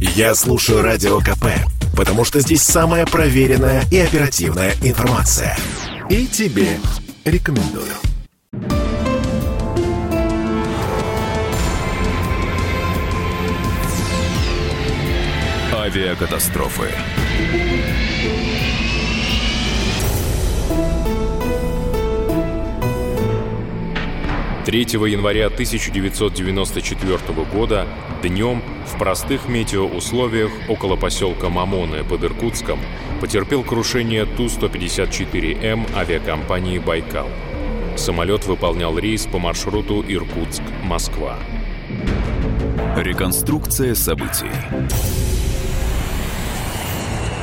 [0.00, 1.44] Я слушаю Радио КП,
[1.94, 5.54] потому что здесь самая проверенная и оперативная информация.
[6.08, 6.78] И тебе
[7.26, 7.92] рекомендую.
[15.74, 16.88] Авиакатастрофы.
[24.64, 27.18] 3 января 1994
[27.52, 27.86] года
[28.22, 32.80] днем в простых метеоусловиях около поселка Мамоны под Иркутском
[33.20, 37.28] потерпел крушение Ту-154М авиакомпании «Байкал».
[37.96, 41.36] Самолет выполнял рейс по маршруту Иркутск-Москва.
[42.96, 44.50] Реконструкция событий.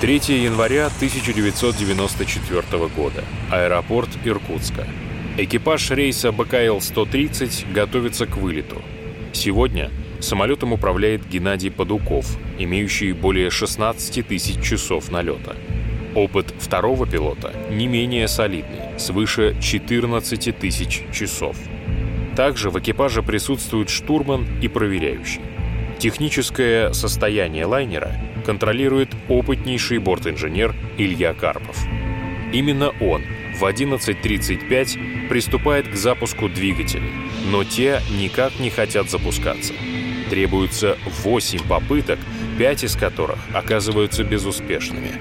[0.00, 3.24] 3 января 1994 года.
[3.50, 4.86] Аэропорт Иркутска.
[5.38, 8.82] Экипаж рейса БКЛ-130 готовится к вылету.
[9.32, 9.90] Сегодня
[10.20, 15.56] самолетом управляет Геннадий Падуков, имеющий более 16 тысяч часов налета.
[16.14, 21.56] Опыт второго пилота не менее солидный, свыше 14 тысяч часов.
[22.36, 25.40] Также в экипаже присутствует штурман и проверяющий.
[25.98, 28.12] Техническое состояние лайнера
[28.44, 31.76] контролирует опытнейший бортинженер Илья Карпов.
[32.52, 33.22] Именно он
[33.58, 37.10] в 11.35 приступает к запуску двигателей,
[37.50, 39.72] но те никак не хотят запускаться.
[40.30, 42.18] Требуется 8 попыток,
[42.58, 45.12] 5 из которых оказываются безуспешными.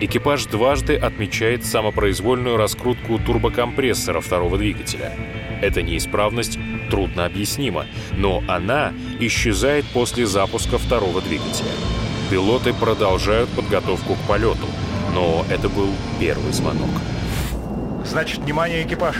[0.00, 5.12] Экипаж дважды отмечает самопроизвольную раскрутку турбокомпрессора второго двигателя.
[5.60, 6.56] Эта неисправность
[6.88, 11.72] трудно объяснима, но она исчезает после запуска второго двигателя.
[12.30, 14.68] Пилоты продолжают подготовку к полету,
[15.14, 15.88] но это был
[16.20, 16.90] первый звонок.
[18.04, 19.16] Значит, внимание, экипаж.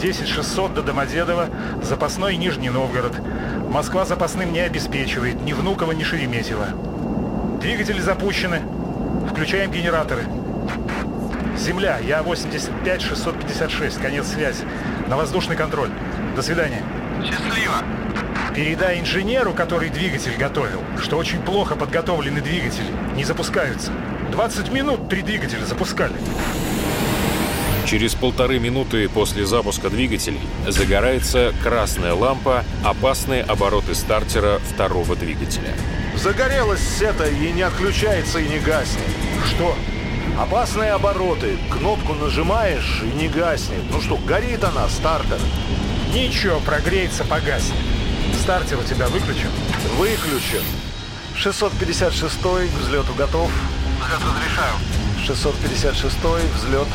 [0.00, 1.48] 10600 до Домодедово,
[1.82, 3.12] запасной Нижний Новгород.
[3.68, 6.66] Москва запасным не обеспечивает ни Внуково, ни Шереметьево.
[7.60, 8.60] Двигатели запущены.
[9.30, 10.24] Включаем генераторы.
[11.56, 14.64] Земля, я 85 656, конец связи.
[15.08, 15.90] На воздушный контроль.
[16.34, 16.82] До свидания.
[17.22, 17.74] Счастливо.
[18.54, 23.90] Передай инженеру, который двигатель готовил, что очень плохо подготовлены двигатели, не запускаются.
[24.32, 26.14] 20 минут три двигателя запускали.
[27.92, 35.74] Через полторы минуты после запуска двигателей загорается красная лампа «Опасные обороты стартера второго двигателя».
[36.16, 39.04] Загорелась это и не отключается и не гаснет.
[39.46, 39.76] Что?
[40.40, 41.58] Опасные обороты.
[41.70, 43.82] Кнопку нажимаешь и не гаснет.
[43.90, 45.38] Ну что, горит она, стартер?
[46.14, 47.76] Ничего, прогреется, погаснет.
[48.40, 49.50] Стартер у тебя выключен?
[49.98, 50.64] Выключен.
[51.36, 53.50] 656 к взлету готов.
[54.00, 54.76] Взлет разрешаю.
[55.26, 56.16] 656
[56.56, 56.88] взлет.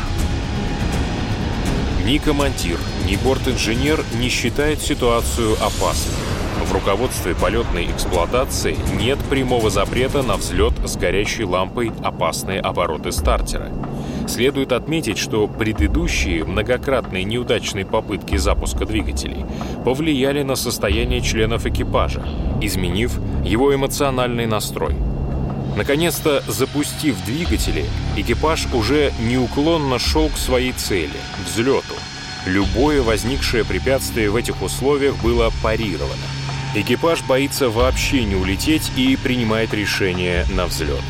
[2.08, 6.14] Ни командир, ни бортинженер не считает ситуацию опасной.
[6.64, 13.68] В руководстве полетной эксплуатации нет прямого запрета на взлет с горящей лампой опасные обороты стартера.
[14.26, 19.44] Следует отметить, что предыдущие многократные неудачные попытки запуска двигателей
[19.84, 22.24] повлияли на состояние членов экипажа,
[22.62, 24.94] изменив его эмоциональный настрой.
[25.78, 27.84] Наконец-то, запустив двигатели,
[28.16, 31.94] экипаж уже неуклонно шел к своей цели— взлету.
[32.46, 36.26] Любое возникшее препятствие в этих условиях было парировано.
[36.74, 41.04] Экипаж боится вообще не улететь и принимает решение на взлет.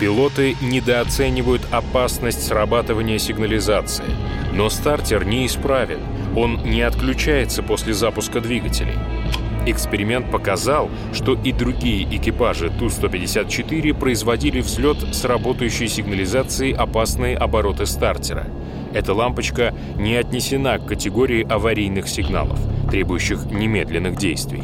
[0.00, 4.16] Пилоты недооценивают опасность срабатывания сигнализации,
[4.52, 6.00] но стартер неисправен,
[6.34, 8.98] он не отключается после запуска двигателей.
[9.66, 18.46] Эксперимент показал, что и другие экипажи Ту-154 производили взлет с работающей сигнализацией опасные обороты стартера.
[18.94, 22.58] Эта лампочка не отнесена к категории аварийных сигналов,
[22.90, 24.62] требующих немедленных действий.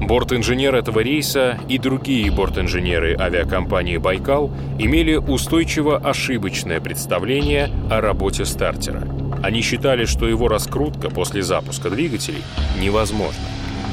[0.00, 9.06] Борт-инженер этого рейса и другие борт-инженеры авиакомпании «Байкал» имели устойчиво ошибочное представление о работе стартера.
[9.42, 12.42] Они считали, что его раскрутка после запуска двигателей
[12.80, 13.44] невозможна.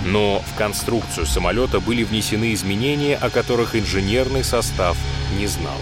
[0.05, 4.95] Но в конструкцию самолета были внесены изменения, о которых инженерный состав
[5.37, 5.77] не знал.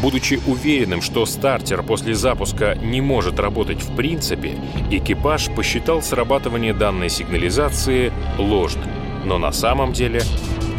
[0.00, 4.56] Будучи уверенным, что стартер после запуска не может работать в принципе,
[4.90, 8.90] экипаж посчитал срабатывание данной сигнализации ложным.
[9.24, 10.22] Но на самом деле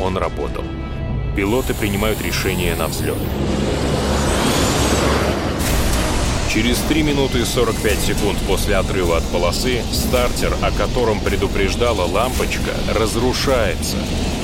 [0.02, 0.66] он работал.
[1.38, 3.18] Пилоты принимают решение на взлет.
[6.54, 13.98] Через 3 минуты 45 секунд после отрыва от полосы стартер, о котором предупреждала лампочка, разрушается.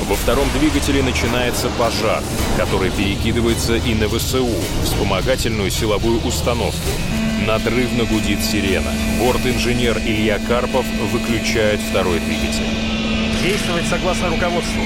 [0.07, 2.23] Во втором двигателе начинается пожар,
[2.57, 4.50] который перекидывается и на ВСУ,
[4.83, 6.89] вспомогательную силовую установку.
[7.45, 8.91] Надрывно гудит сирена.
[9.19, 12.88] Борт-инженер Илья Карпов выключает второй двигатель.
[13.41, 14.81] Действовать согласно руководству.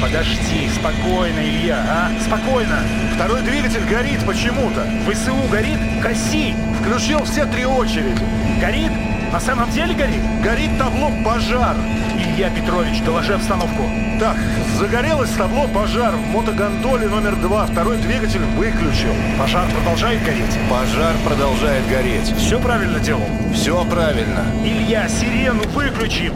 [0.00, 2.10] Подожди, спокойно, Илья, а?
[2.24, 2.78] Спокойно.
[3.16, 4.86] Второй двигатель горит почему-то.
[5.10, 5.78] ВСУ горит?
[6.00, 6.54] Коси!
[6.80, 8.22] Включил все три очереди.
[8.60, 8.92] Горит?
[9.32, 10.22] На самом деле горит?
[10.40, 11.76] Горит табло «Пожар».
[12.16, 13.82] Илья Петрович, доложи обстановку.
[14.20, 14.36] Так,
[14.78, 17.66] загорелось табло «Пожар» в мотогондоле номер два.
[17.66, 19.14] Второй двигатель выключил.
[19.36, 20.56] Пожар продолжает гореть?
[20.70, 22.32] Пожар продолжает гореть.
[22.38, 23.26] Все правильно делал?
[23.52, 24.44] Все правильно.
[24.64, 26.30] Илья, сирену выключи!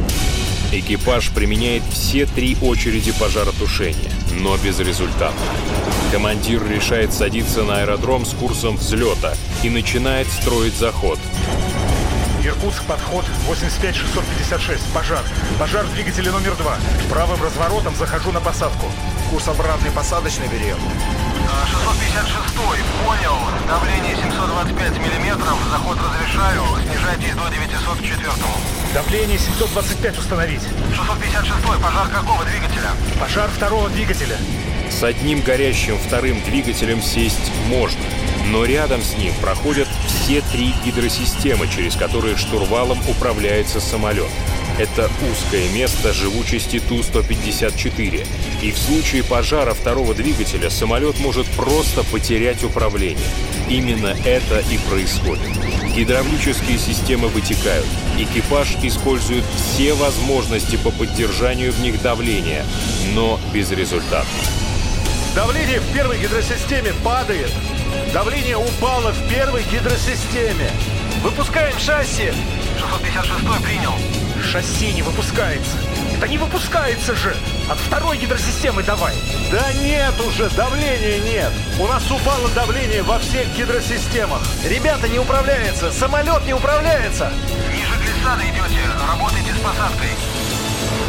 [0.73, 5.41] Экипаж применяет все три очереди пожаротушения, но безрезультатно.
[6.13, 9.35] Командир решает садиться на аэродром с курсом взлета
[9.65, 11.19] и начинает строить заход.
[12.45, 14.85] Иркутск, подход 85656.
[14.95, 15.25] Пожар.
[15.59, 16.77] Пожар в двигателе номер два.
[17.11, 18.87] Правым разворотом захожу на посадку.
[19.31, 20.79] Курс обратный посадочный берем.
[21.67, 22.55] 656
[23.05, 23.37] понял.
[23.67, 25.59] Давление 725 миллиметров.
[25.69, 26.63] Заход разрешаю.
[26.87, 30.63] Снижайтесь до 904 Давление 725 установить.
[30.63, 32.91] 656 пожар какого двигателя?
[33.21, 34.37] Пожар второго двигателя.
[34.91, 38.01] С одним горящим вторым двигателем сесть можно,
[38.47, 44.31] но рядом с ним проходят все три гидросистемы, через которые штурвалом управляется самолет.
[44.81, 48.27] Это узкое место живучести Ту-154,
[48.63, 53.29] и в случае пожара второго двигателя самолет может просто потерять управление.
[53.69, 55.51] Именно это и происходит.
[55.95, 57.85] Гидравлические системы вытекают.
[58.17, 62.65] Экипаж использует все возможности по поддержанию в них давления,
[63.13, 64.41] но безрезультатно.
[65.35, 67.53] Давление в первой гидросистеме падает.
[68.15, 70.71] Давление упало в первой гидросистеме.
[71.23, 72.33] Выпускаем шасси.
[72.79, 74.30] 656 принял.
[74.43, 75.77] Шасси не выпускается.
[76.21, 77.35] Да не выпускается же!
[77.71, 79.15] От второй гидросистемы давай!
[79.51, 81.53] Да нет уже, давления нет.
[81.79, 84.43] У нас упало давление во всех гидросистемах.
[84.69, 85.91] Ребята, не управляется!
[85.93, 87.33] Самолет не управляется!
[87.73, 88.81] Ниже глиссада идете.
[89.09, 90.11] Работайте с посадкой.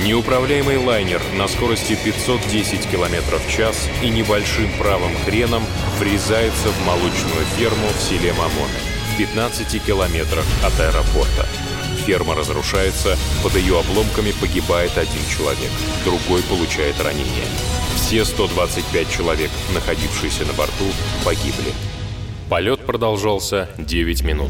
[0.03, 5.63] Неуправляемый лайнер на скорости 510 км в час и небольшим правым креном
[5.99, 8.79] врезается в молочную ферму в селе Мамоны
[9.13, 11.47] в 15 километрах от аэропорта.
[12.05, 15.71] Ферма разрушается, под ее обломками погибает один человек,
[16.03, 17.45] другой получает ранение.
[17.95, 20.85] Все 125 человек, находившиеся на борту,
[21.23, 21.73] погибли.
[22.49, 24.49] Полет продолжался 9 минут.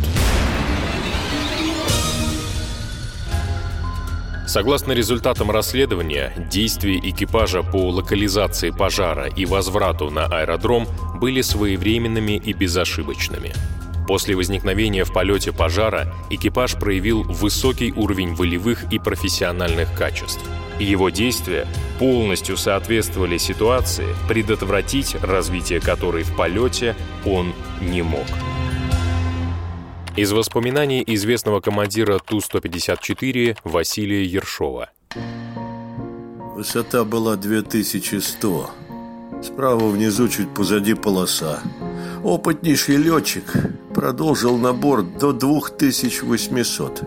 [4.47, 10.87] Согласно результатам расследования, действия экипажа по локализации пожара и возврату на аэродром
[11.21, 13.53] были своевременными и безошибочными.
[14.11, 20.41] После возникновения в полете пожара экипаж проявил высокий уровень волевых и профессиональных качеств.
[20.81, 21.65] Его действия
[21.97, 28.25] полностью соответствовали ситуации, предотвратить развитие которой в полете он не мог.
[30.17, 34.89] Из воспоминаний известного командира Ту-154 Василия Ершова.
[36.53, 38.71] Высота была 2100.
[39.41, 41.61] Справа внизу чуть позади полоса.
[42.23, 43.43] Опытнейший летчик
[43.95, 47.03] продолжил набор до 2800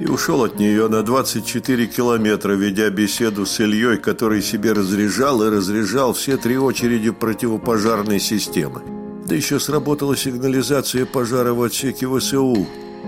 [0.00, 5.48] и ушел от нее на 24 километра, ведя беседу с Ильей, который себе разряжал и
[5.48, 8.82] разряжал все три очереди противопожарной системы.
[9.26, 12.66] Да еще сработала сигнализация пожара в отсеке ВСУ.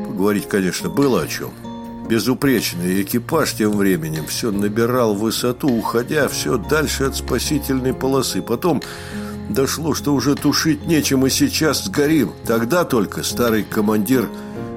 [0.08, 1.50] Поговорить, конечно, было о чем.
[2.08, 8.42] Безупречный экипаж тем временем все набирал высоту, уходя все дальше от спасительной полосы.
[8.42, 8.82] Потом
[9.52, 12.32] дошло, что уже тушить нечем, и сейчас сгорим.
[12.46, 14.28] Тогда только старый командир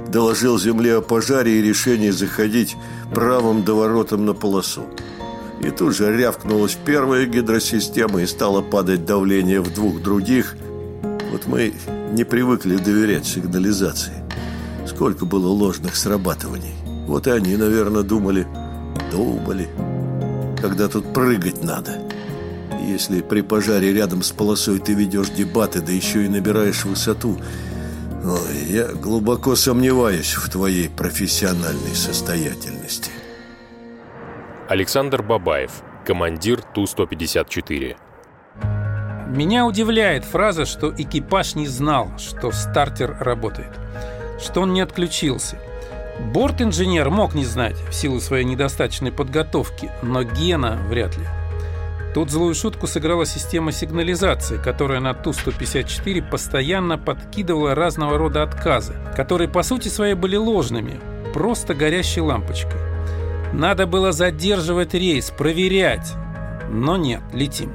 [0.09, 2.75] доложил земле о пожаре и решении заходить
[3.13, 4.83] правым доворотом на полосу.
[5.61, 10.55] И тут же рявкнулась первая гидросистема и стало падать давление в двух других–
[11.33, 11.73] вот мы
[12.11, 14.23] не привыкли доверять сигнализации.
[14.85, 16.75] Сколько было ложных срабатываний.
[17.07, 18.45] Вот и они, наверное, думали,
[19.11, 19.67] думали,
[20.61, 22.02] когда тут прыгать надо.
[22.83, 27.39] Если при пожаре рядом с полосой ты ведешь дебаты, да еще и набираешь высоту,
[28.25, 33.09] ой, я глубоко сомневаюсь в твоей профессиональной состоятельности.
[34.67, 37.95] Александр Бабаев, командир Ту-154.
[39.29, 43.71] Меня удивляет фраза, что экипаж не знал, что стартер работает,
[44.41, 45.57] что он не отключился.
[46.33, 51.25] Борт-инженер мог не знать в силу своей недостаточной подготовки, но Гена вряд ли.
[52.13, 59.49] Тут злую шутку сыграла система сигнализации, которая на Ту-154 постоянно подкидывала разного рода отказы, которые
[59.49, 60.99] по сути своей были ложными,
[61.33, 62.79] просто горящей лампочкой.
[63.51, 66.13] Надо было задерживать рейс, проверять.
[66.69, 67.73] Но нет, летим.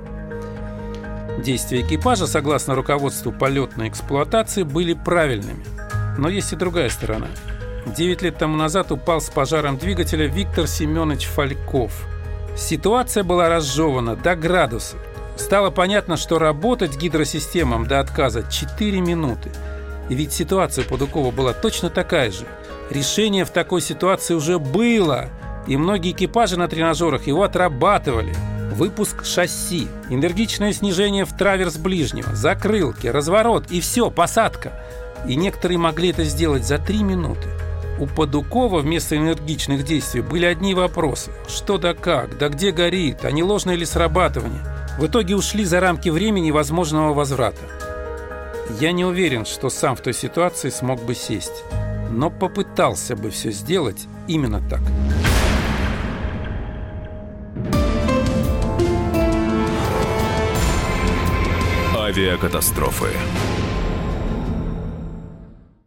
[1.43, 5.65] Действия экипажа, согласно руководству полетной эксплуатации, были правильными.
[6.17, 7.29] Но есть и другая сторона.
[7.97, 12.07] Девять лет тому назад упал с пожаром двигателя Виктор Семенович Фальков.
[12.59, 14.97] Ситуация была разжевана до градуса.
[15.37, 19.51] Стало понятно, что работать гидросистемам до отказа 4 минуты.
[20.09, 22.47] И ведь ситуация Падукова была точно такая же.
[22.91, 25.29] Решение в такой ситуации уже было,
[25.69, 28.35] и многие экипажи на тренажерах его отрабатывали.
[28.73, 34.73] Выпуск шасси, энергичное снижение в траверс ближнего, закрылки, разворот и все, посадка.
[35.29, 37.49] И некоторые могли это сделать за 3 минуты.
[38.01, 41.33] У Падукова вместо энергичных действий были одни вопросы.
[41.49, 44.63] Что да как, да где горит, а не ложное ли срабатывание?
[44.99, 47.61] В итоге ушли за рамки времени возможного возврата.
[48.81, 51.65] Я не уверен, что сам в той ситуации смог бы сесть,
[52.11, 54.81] но попытался бы все сделать именно так.
[61.97, 63.09] Авиакатастрофы.